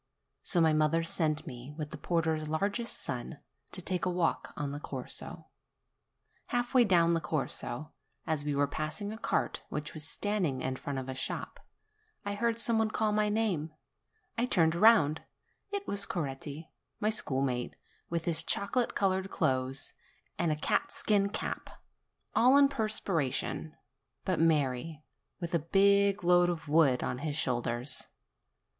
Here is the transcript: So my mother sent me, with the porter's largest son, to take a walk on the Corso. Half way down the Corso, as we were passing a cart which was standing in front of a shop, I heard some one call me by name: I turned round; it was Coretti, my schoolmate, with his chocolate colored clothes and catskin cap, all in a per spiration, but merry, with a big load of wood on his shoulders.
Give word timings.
So 0.41 0.59
my 0.59 0.73
mother 0.73 1.03
sent 1.03 1.45
me, 1.45 1.75
with 1.77 1.91
the 1.91 1.97
porter's 1.99 2.47
largest 2.47 2.97
son, 2.97 3.37
to 3.71 3.83
take 3.83 4.03
a 4.03 4.09
walk 4.09 4.51
on 4.57 4.71
the 4.71 4.79
Corso. 4.79 5.45
Half 6.47 6.73
way 6.73 6.83
down 6.85 7.13
the 7.13 7.21
Corso, 7.21 7.91
as 8.25 8.43
we 8.43 8.55
were 8.55 8.65
passing 8.65 9.13
a 9.13 9.17
cart 9.19 9.61
which 9.69 9.93
was 9.93 10.03
standing 10.03 10.61
in 10.61 10.75
front 10.77 10.97
of 10.97 11.07
a 11.07 11.13
shop, 11.13 11.59
I 12.25 12.33
heard 12.33 12.59
some 12.59 12.79
one 12.79 12.89
call 12.89 13.11
me 13.11 13.17
by 13.17 13.29
name: 13.29 13.73
I 14.39 14.47
turned 14.47 14.73
round; 14.73 15.21
it 15.69 15.85
was 15.87 16.07
Coretti, 16.07 16.71
my 16.99 17.11
schoolmate, 17.11 17.75
with 18.09 18.25
his 18.25 18.41
chocolate 18.41 18.95
colored 18.95 19.29
clothes 19.29 19.93
and 20.35 20.59
catskin 20.63 21.29
cap, 21.29 21.69
all 22.35 22.57
in 22.57 22.65
a 22.65 22.69
per 22.69 22.87
spiration, 22.87 23.73
but 24.25 24.39
merry, 24.39 25.03
with 25.39 25.53
a 25.53 25.59
big 25.59 26.23
load 26.23 26.49
of 26.49 26.67
wood 26.67 27.03
on 27.03 27.19
his 27.19 27.35
shoulders. 27.35 28.07